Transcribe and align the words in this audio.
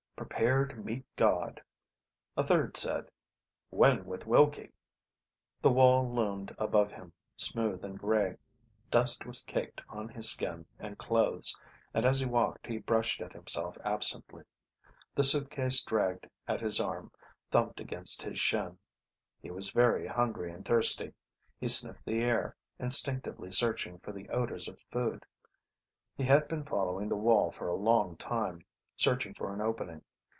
PREPARE 0.21 0.67
TO 0.67 0.75
MEET 0.77 1.03
GOD 1.17 1.61
A 2.37 2.43
third 2.43 2.77
said: 2.77 3.09
WIN 3.71 4.05
WITH 4.05 4.27
WILLKIE 4.27 4.71
The 5.63 5.71
wall 5.71 6.09
loomed 6.13 6.53
above 6.59 6.91
him, 6.91 7.11
smooth 7.35 7.83
and 7.83 7.97
grey. 7.99 8.37
Dust 8.91 9.25
was 9.25 9.41
caked 9.43 9.81
on 9.89 10.07
his 10.09 10.29
skin 10.29 10.67
and 10.79 10.97
clothes, 10.99 11.57
and 11.93 12.05
as 12.05 12.19
he 12.19 12.25
walked 12.27 12.67
he 12.67 12.77
brushed 12.77 13.19
at 13.19 13.33
himself 13.33 13.77
absently. 13.83 14.43
The 15.15 15.23
suitcase 15.23 15.81
dragged 15.81 16.27
at 16.47 16.61
his 16.61 16.79
arm, 16.79 17.11
thumped 17.49 17.79
against 17.79 18.21
his 18.21 18.39
shin. 18.39 18.77
He 19.41 19.49
was 19.51 19.71
very 19.71 20.05
hungry 20.07 20.51
and 20.53 20.63
thirsty. 20.63 21.13
He 21.59 21.67
sniffed 21.67 22.05
the 22.05 22.21
air, 22.21 22.55
instinctively 22.79 23.51
searching 23.51 23.97
for 23.99 24.11
the 24.11 24.29
odors 24.29 24.67
of 24.67 24.77
food. 24.91 25.25
He 26.15 26.23
had 26.25 26.47
been 26.47 26.63
following 26.63 27.09
the 27.09 27.17
wall 27.17 27.49
for 27.51 27.67
a 27.67 27.75
long 27.75 28.15
time, 28.17 28.63
searching 28.95 29.33
for 29.33 29.51
an 29.53 29.61
opening. 29.61 30.03